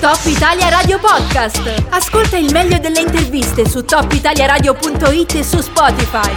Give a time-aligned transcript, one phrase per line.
[0.00, 1.84] Top Italia Radio Podcast.
[1.88, 6.30] Ascolta il meglio delle interviste su topitaliaradio.it e su Spotify.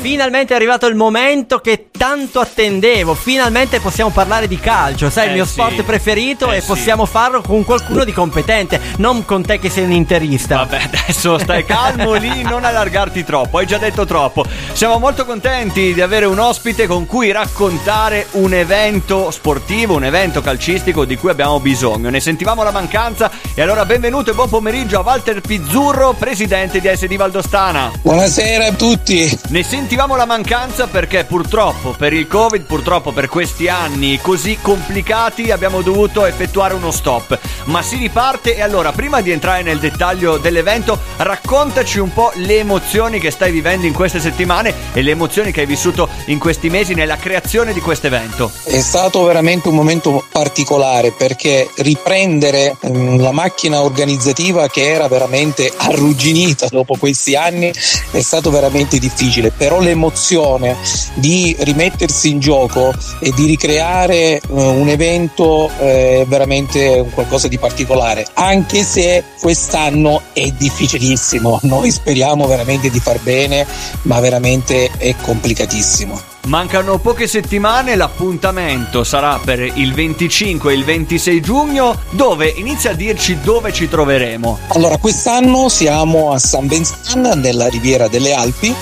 [0.00, 3.14] Finalmente è arrivato il momento che tanto attendevo.
[3.14, 5.10] Finalmente possiamo parlare di calcio.
[5.10, 5.52] Sai, Eh il mio sì.
[5.52, 6.66] sport preferito Eh e sì.
[6.66, 10.56] possiamo farlo con qualcuno di competente, non con te che sei un interista.
[10.56, 14.44] Vabbè, adesso stai calmo lì, non allargarti troppo, hai già detto troppo.
[14.72, 20.40] Siamo molto contenti di avere un ospite con cui raccontare un evento sportivo, un evento
[20.40, 22.10] calcistico di cui abbiamo bisogno.
[22.10, 26.90] Ne sentivamo la mancanza e allora benvenuto e buon pomeriggio a Walter Pizzurro, presidente di
[26.94, 27.90] SD Valdostana.
[28.02, 29.38] Buonasera a tutti.
[29.48, 35.50] Ne sentivamo la mancanza perché purtroppo per il Covid, purtroppo per questi anni così complicati
[35.50, 37.38] abbiamo dovuto effettuare uno stop.
[37.64, 42.58] Ma si riparte e allora prima di entrare nel dettaglio dell'evento raccontaci un po' le
[42.58, 46.70] emozioni che stai vivendo in queste settimane e le emozioni che hai vissuto in questi
[46.70, 48.50] mesi nella creazione di questo evento.
[48.64, 55.72] È stato veramente un momento particolare perché riprendere ehm, la macchina organizzativa che era veramente
[55.76, 57.72] arrugginita dopo questi anni
[58.10, 60.76] è stato veramente difficile, però l'emozione
[61.14, 68.26] di rimettersi in gioco e di ricreare eh, un evento è veramente qualcosa di particolare,
[68.32, 71.60] anche se quest'anno è difficilissimo.
[71.62, 73.66] Noi speriamo veramente di far bene,
[74.02, 76.34] ma veramente è complicatissimo.
[76.46, 82.94] Mancano poche settimane, l'appuntamento sarà per il 25 e il 26 giugno, dove inizia a
[82.94, 84.58] dirci dove ci troveremo.
[84.68, 88.72] Allora, quest'anno siamo a San Vincent, nella riviera delle Alpi,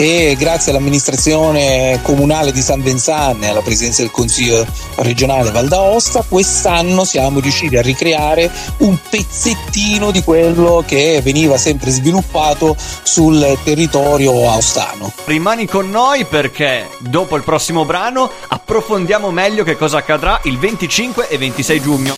[0.00, 6.24] e grazie all'amministrazione comunale di San Vincent e alla presidenza del Consiglio regionale Val d'Aosta,
[6.26, 14.48] quest'anno siamo riusciti a ricreare un pezzettino di quello che veniva sempre sviluppato sul territorio
[14.48, 15.12] aostano.
[15.26, 21.28] Rimani con noi perché dopo il prossimo brano approfondiamo meglio che cosa accadrà il 25
[21.28, 22.14] e 26 giugno.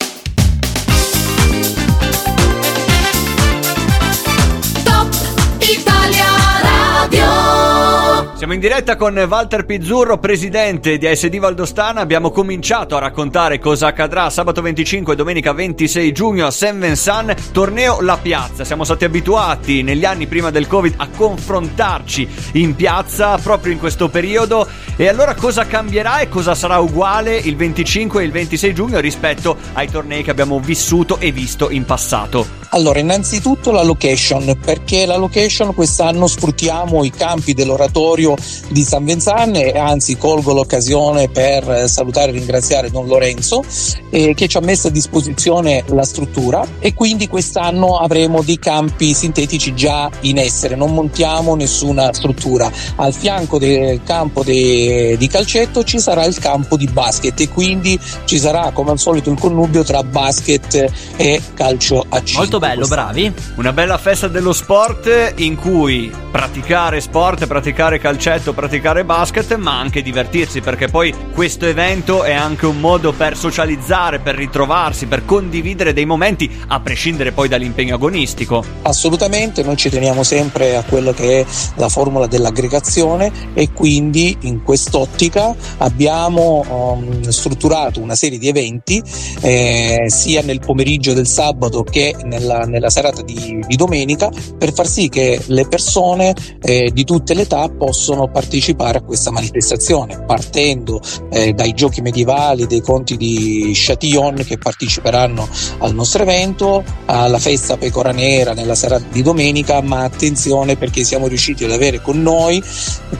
[8.42, 12.00] Siamo in diretta con Walter Pizzurro, presidente di ASD Valdostana.
[12.00, 17.52] Abbiamo cominciato a raccontare cosa accadrà sabato 25 e domenica 26 giugno a Saint Vincent,
[17.52, 18.64] torneo La Piazza.
[18.64, 24.08] Siamo stati abituati negli anni prima del Covid a confrontarci in piazza proprio in questo
[24.08, 24.66] periodo.
[24.96, 29.56] E allora cosa cambierà e cosa sarà uguale il 25 e il 26 giugno rispetto
[29.74, 32.61] ai tornei che abbiamo vissuto e visto in passato?
[32.74, 38.34] Allora, innanzitutto la location, perché la location quest'anno sfruttiamo i campi dell'oratorio
[38.70, 43.62] di San Vincent e anzi colgo l'occasione per salutare e ringraziare Don Lorenzo
[44.08, 49.12] eh, che ci ha messo a disposizione la struttura e quindi quest'anno avremo dei campi
[49.12, 52.72] sintetici già in essere, non montiamo nessuna struttura.
[52.96, 58.00] Al fianco del campo de- di calcetto ci sarà il campo di basket e quindi
[58.24, 62.36] ci sarà come al solito il connubio tra basket e calcio a 5.
[62.36, 63.34] Molto bello, bravi.
[63.56, 70.00] Una bella festa dello sport in cui praticare sport, praticare calcetto, praticare basket, ma anche
[70.00, 75.92] divertirsi, perché poi questo evento è anche un modo per socializzare, per ritrovarsi, per condividere
[75.92, 78.64] dei momenti, a prescindere poi dall'impegno agonistico.
[78.82, 84.62] Assolutamente, noi ci teniamo sempre a quello che è la formula dell'aggregazione e quindi in
[84.62, 86.64] quest'ottica abbiamo
[86.96, 89.02] um, strutturato una serie di eventi
[89.40, 94.86] eh, sia nel pomeriggio del sabato che nella, nella serata di, di domenica per far
[94.86, 101.00] sì che le persone eh, di tutte le età possono partecipare a questa manifestazione partendo
[101.30, 105.48] eh, dai giochi medievali, dei conti di Chatillon che parteciperanno
[105.78, 111.26] al nostro evento, alla festa pecora nera nella serata di domenica, ma attenzione perché siamo
[111.26, 112.62] riusciti ad avere con noi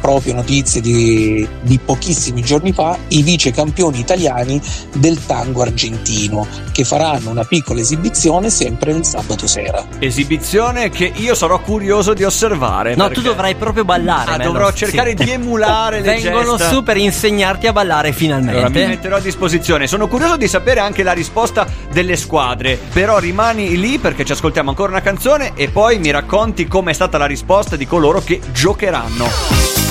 [0.01, 4.61] proprio notizie di, di pochissimi giorni fa i vice campioni italiani
[4.95, 9.85] del tango argentino che faranno una piccola esibizione sempre il sabato sera.
[9.99, 12.95] Esibizione che io sarò curioso di osservare.
[12.95, 14.33] No, perché- tu dovrai proprio ballare.
[14.33, 14.53] Ah, Mello.
[14.53, 15.25] dovrò cercare Sì.
[15.25, 16.69] di emulare le Vengono gesta.
[16.73, 18.53] su per insegnarti a ballare finalmente.
[18.59, 19.87] Allora mi metterò a disposizione.
[19.87, 22.79] Sono curioso di sapere anche la risposta delle squadre.
[22.93, 27.19] Però rimani lì perché ci ascoltiamo ancora una canzone e poi mi racconti com'è stata
[27.19, 29.82] la risposta di coloro che giocheranno.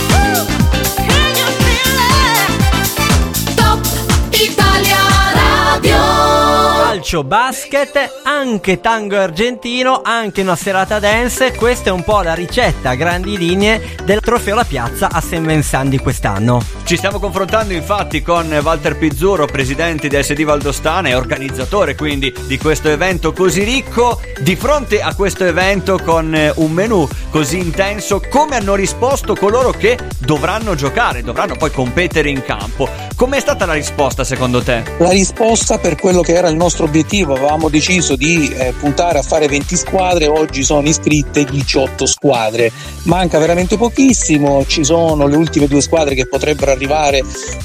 [7.02, 11.52] Calcio, basket, anche tango argentino, anche una serata dance.
[11.56, 15.48] Questa è un po' la ricetta a grandi linee del trofeo La Piazza a Saint
[15.48, 16.64] Vincent di quest'anno.
[16.84, 22.60] Ci stiamo confrontando infatti con Walter Pizzuro, presidente di SD Valdostana e organizzatore quindi di
[22.60, 24.22] questo evento così ricco.
[24.40, 29.72] Di fronte a questo evento con eh, un menù così intenso, come hanno risposto coloro
[29.72, 32.88] che dovranno giocare, dovranno poi competere in campo?
[33.16, 34.84] Com'è stata la risposta secondo te?
[35.00, 39.22] La risposta per quello che era il nostro obiettivo avevamo deciso di eh, puntare a
[39.22, 42.70] fare 20 squadre, oggi sono iscritte 18 squadre.
[43.04, 47.24] Manca veramente pochissimo, ci sono le ultime due squadre che potrebbero arrivare